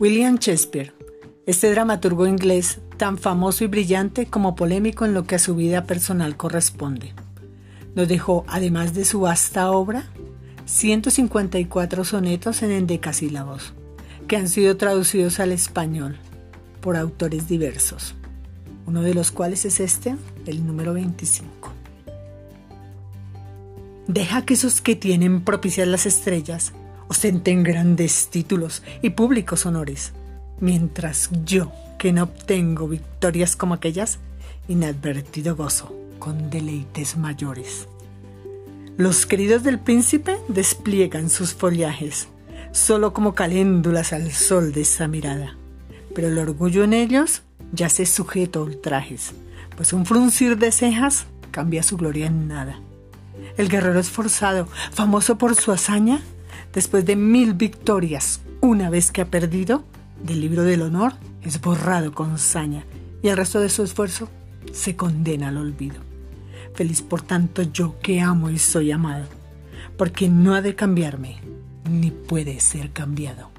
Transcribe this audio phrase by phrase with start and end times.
[0.00, 0.92] William Shakespeare,
[1.46, 5.84] este dramaturgo inglés tan famoso y brillante como polémico en lo que a su vida
[5.84, 7.14] personal corresponde.
[7.94, 10.10] Nos dejó, además de su vasta obra,
[10.66, 13.72] 154 sonetos en endecasílabos,
[14.26, 16.16] que han sido traducidos al español
[16.80, 18.16] por autores diversos,
[18.86, 20.16] uno de los cuales es este,
[20.46, 21.72] el número 25.
[24.08, 26.72] Deja que esos que tienen propicias las estrellas
[27.08, 30.12] ostenten grandes títulos y públicos honores,
[30.60, 34.18] mientras yo, que no obtengo victorias como aquellas,
[34.68, 37.88] inadvertido gozo con deleites mayores.
[38.96, 42.28] Los queridos del príncipe despliegan sus follajes,
[42.72, 45.56] solo como caléndulas al sol de esa mirada,
[46.14, 47.42] pero el orgullo en ellos
[47.72, 49.32] ya se sujeto a ultrajes,
[49.76, 52.80] pues un fruncir de cejas cambia su gloria en nada.
[53.56, 56.22] El guerrero esforzado, famoso por su hazaña,
[56.74, 58.40] después de mil victorias.
[58.60, 59.84] Una vez que ha perdido,
[60.22, 62.84] del libro del honor es borrado con saña
[63.22, 64.28] y el resto de su esfuerzo
[64.72, 65.96] se condena al olvido.
[66.74, 69.26] Feliz por tanto yo que amo y soy amado,
[69.96, 71.36] porque no ha de cambiarme,
[71.88, 73.50] ni puede ser cambiado.